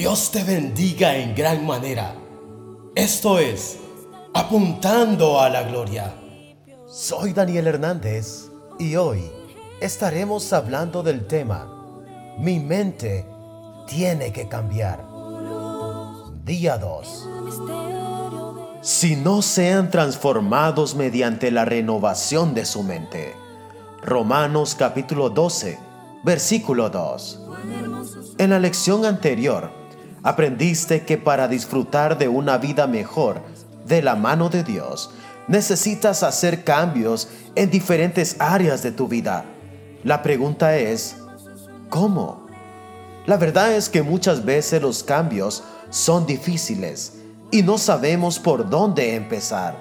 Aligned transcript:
Dios 0.00 0.30
te 0.30 0.42
bendiga 0.44 1.16
en 1.16 1.34
gran 1.34 1.66
manera. 1.66 2.14
Esto 2.94 3.38
es 3.38 3.78
Apuntando 4.32 5.40
a 5.40 5.48
la 5.50 5.64
Gloria. 5.64 6.14
Soy 6.88 7.32
Daniel 7.32 7.66
Hernández 7.66 8.50
y 8.78 8.96
hoy 8.96 9.30
estaremos 9.80 10.52
hablando 10.52 11.02
del 11.02 11.26
tema 11.26 11.68
Mi 12.38 12.58
mente 12.58 13.26
tiene 13.86 14.32
que 14.32 14.48
cambiar. 14.48 15.04
Día 16.44 16.78
2. 16.78 17.28
Si 18.80 19.16
no 19.16 19.42
sean 19.42 19.90
transformados 19.90 20.94
mediante 20.94 21.50
la 21.50 21.64
renovación 21.64 22.54
de 22.54 22.64
su 22.64 22.82
mente. 22.82 23.34
Romanos 24.02 24.74
capítulo 24.74 25.28
12, 25.28 25.78
versículo 26.24 26.88
2. 26.88 27.40
En 28.38 28.50
la 28.50 28.58
lección 28.58 29.04
anterior, 29.04 29.70
aprendiste 30.22 31.04
que 31.04 31.18
para 31.18 31.48
disfrutar 31.48 32.16
de 32.16 32.26
una 32.26 32.56
vida 32.56 32.86
mejor 32.86 33.42
de 33.86 34.00
la 34.00 34.16
mano 34.16 34.48
de 34.48 34.64
Dios, 34.64 35.10
necesitas 35.48 36.22
hacer 36.22 36.64
cambios 36.64 37.28
en 37.54 37.70
diferentes 37.70 38.36
áreas 38.38 38.82
de 38.82 38.92
tu 38.92 39.06
vida. 39.06 39.44
La 40.02 40.22
pregunta 40.22 40.76
es, 40.78 41.16
¿cómo? 41.90 42.46
La 43.26 43.36
verdad 43.36 43.74
es 43.74 43.90
que 43.90 44.02
muchas 44.02 44.46
veces 44.46 44.80
los 44.80 45.04
cambios 45.04 45.62
son 45.90 46.24
difíciles 46.24 47.18
y 47.50 47.62
no 47.62 47.76
sabemos 47.76 48.38
por 48.38 48.70
dónde 48.70 49.14
empezar. 49.14 49.76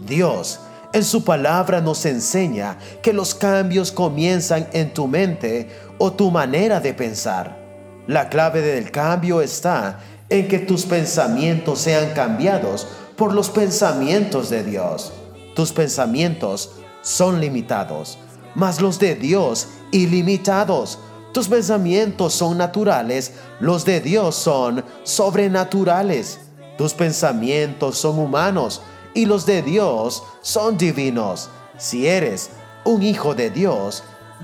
Dios 0.00 0.60
en 0.94 1.02
su 1.02 1.24
palabra 1.24 1.80
nos 1.80 2.06
enseña 2.06 2.78
que 3.02 3.12
los 3.12 3.34
cambios 3.34 3.90
comienzan 3.90 4.68
en 4.72 4.94
tu 4.94 5.08
mente 5.08 5.68
o 5.98 6.12
tu 6.12 6.30
manera 6.30 6.78
de 6.78 6.94
pensar. 6.94 7.58
La 8.06 8.28
clave 8.28 8.60
del 8.60 8.92
cambio 8.92 9.40
está 9.40 9.98
en 10.28 10.46
que 10.46 10.60
tus 10.60 10.86
pensamientos 10.86 11.80
sean 11.80 12.14
cambiados 12.14 12.86
por 13.16 13.34
los 13.34 13.50
pensamientos 13.50 14.50
de 14.50 14.62
Dios. 14.62 15.12
Tus 15.56 15.72
pensamientos 15.72 16.70
son 17.02 17.40
limitados, 17.40 18.16
mas 18.54 18.80
los 18.80 19.00
de 19.00 19.16
Dios 19.16 19.66
ilimitados. 19.90 21.00
Tus 21.32 21.48
pensamientos 21.48 22.34
son 22.34 22.56
naturales, 22.56 23.32
los 23.58 23.84
de 23.84 24.00
Dios 24.00 24.36
son 24.36 24.84
sobrenaturales. 25.02 26.38
Tus 26.78 26.94
pensamientos 26.94 27.98
son 27.98 28.20
humanos 28.20 28.80
y 29.14 29.26
los 29.26 29.46
de 29.46 29.62
Dios 29.62 30.22
son 30.42 30.76
divinos. 30.76 31.48
Si 31.78 32.06
eres 32.06 32.50
un 32.84 33.02
hijo 33.02 33.34
de 33.34 33.50
Dios, 33.50 34.02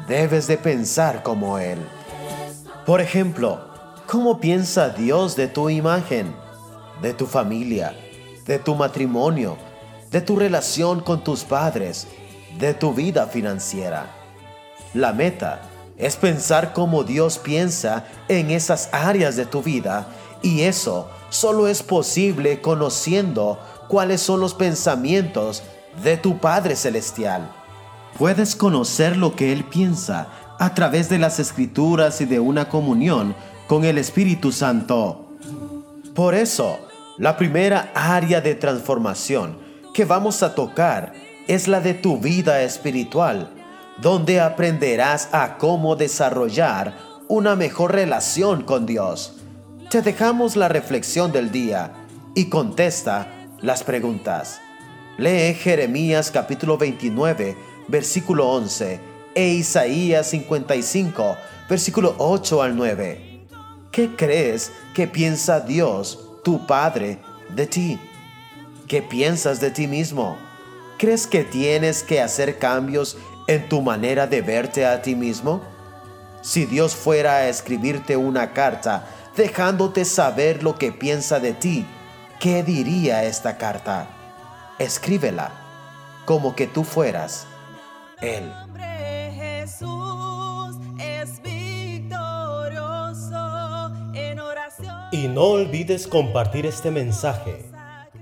debes 0.09 0.47
de 0.47 0.57
pensar 0.57 1.23
como 1.23 1.59
Él. 1.59 1.79
Por 2.87 3.01
ejemplo, 3.01 3.61
¿cómo 4.07 4.41
piensa 4.41 4.89
Dios 4.89 5.37
de 5.37 5.49
tu 5.49 5.69
imagen, 5.69 6.35
de 7.03 7.13
tu 7.13 7.27
familia, 7.27 7.95
de 8.47 8.59
tu 8.59 8.75
matrimonio, 8.75 9.57
de 10.11 10.21
tu 10.21 10.37
relación 10.37 11.01
con 11.01 11.23
tus 11.23 11.45
padres, 11.45 12.07
de 12.59 12.75
tu 12.75 12.95
vida 12.95 13.27
financiera? 13.27 14.07
La 14.95 15.13
meta 15.13 15.63
es 15.99 16.17
pensar 16.17 16.73
como 16.73 17.05
Dios 17.05 17.39
piensa 17.39 18.07
en 18.29 18.51
esas 18.51 18.89
áreas 18.93 19.37
de 19.37 19.47
tu 19.47 19.63
vida 19.63 20.09
y 20.43 20.63
eso 20.63 21.09
solo 21.29 21.69
es 21.69 21.83
posible 21.83 22.61
conociendo 22.61 23.59
cuáles 23.91 24.21
son 24.21 24.39
los 24.39 24.55
pensamientos 24.55 25.65
de 26.05 26.17
tu 26.17 26.39
Padre 26.39 26.77
Celestial. 26.77 27.51
Puedes 28.17 28.55
conocer 28.55 29.17
lo 29.17 29.35
que 29.35 29.53
Él 29.53 29.65
piensa 29.65 30.29
a 30.61 30.75
través 30.75 31.09
de 31.09 31.19
las 31.19 31.41
escrituras 31.41 32.21
y 32.21 32.25
de 32.25 32.39
una 32.39 32.69
comunión 32.69 33.35
con 33.67 33.85
el 33.85 33.99
Espíritu 33.99 34.53
Santo. 34.53 35.33
Por 36.15 36.37
eso, 36.37 36.79
la 37.19 37.37
primera 37.37 37.91
área 37.93 38.41
de 38.41 38.55
transformación 38.55 39.59
que 39.93 40.05
vamos 40.05 40.45
a 40.45 40.55
tocar 40.55 41.13
es 41.49 41.67
la 41.67 41.81
de 41.81 41.95
tu 41.95 42.19
vida 42.19 42.63
espiritual, 42.63 43.51
donde 44.01 44.41
aprenderás 44.41 45.31
a 45.33 45.59
cómo 45.59 45.97
desarrollar 45.97 46.97
una 47.27 47.57
mejor 47.57 47.93
relación 47.93 48.63
con 48.63 48.87
Dios. 48.87 49.41
Te 49.91 50.01
dejamos 50.01 50.55
la 50.55 50.69
reflexión 50.69 51.33
del 51.33 51.51
día 51.51 51.91
y 52.37 52.49
contesta 52.49 53.40
las 53.63 53.85
preguntas. 53.85 54.61
Lee 55.19 55.55
Jeremías 55.55 56.31
capítulo 56.31 56.79
29, 56.79 57.57
versículo 57.89 58.49
11 58.49 59.01
e 59.35 59.49
Isaías 59.49 60.29
55, 60.31 61.37
versículo 61.69 62.15
8 62.19 62.63
al 62.63 62.77
9. 62.77 63.47
¿Qué 63.93 64.15
crees 64.17 64.73
que 64.95 65.07
piensa 65.07 65.61
Dios, 65.61 66.19
tu 66.43 66.67
Padre, 66.67 67.19
de 67.55 67.67
ti? 67.67 67.99
¿Qué 68.89 69.03
piensas 69.03 69.61
de 69.61 69.71
ti 69.71 69.87
mismo? 69.87 70.39
¿Crees 70.99 71.27
que 71.27 71.45
tienes 71.45 72.03
que 72.03 72.21
hacer 72.21 72.59
cambios 72.59 73.17
en 73.47 73.69
tu 73.69 73.83
manera 73.83 74.27
de 74.27 74.43
verte 74.43 74.87
a 74.87 75.03
ti 75.03 75.15
mismo? 75.15 75.61
Si 76.43 76.65
Dios 76.67 76.95
fuera 76.95 77.37
a 77.37 77.49
escribirte 77.49 78.17
una 78.17 78.53
carta 78.53 79.07
dejándote 79.37 80.05
saber 80.05 80.63
lo 80.63 80.77
que 80.77 80.93
piensa 80.93 81.41
de 81.41 81.53
ti, 81.53 81.87
¿qué 82.41 82.63
diría 82.63 83.23
esta 83.25 83.59
carta? 83.59 84.09
Escríbela 84.79 85.53
como 86.25 86.57
que 86.57 86.67
tú 86.67 86.85
fueras 86.85 87.47
Él. 88.21 88.51
Y 95.13 95.29
no 95.29 95.43
olvides 95.43 96.07
compartir 96.07 96.67
este 96.67 96.91
mensaje 96.91 97.71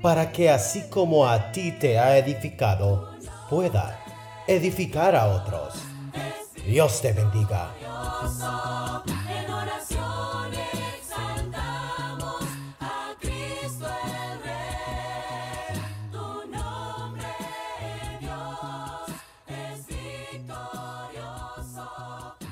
para 0.02 0.32
que 0.32 0.50
así 0.50 0.88
como 0.88 1.26
a 1.26 1.52
ti 1.52 1.70
te 1.72 1.98
ha 1.98 2.16
edificado, 2.18 3.10
pueda 3.48 4.00
edificar 4.46 5.14
a 5.14 5.26
otros. 5.26 5.74
Dios 6.66 7.00
te 7.00 7.12
bendiga. 7.12 7.70
Oh. 21.96 22.47